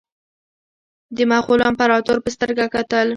[1.15, 3.07] د مغولو امپراطور په سترګه کتل.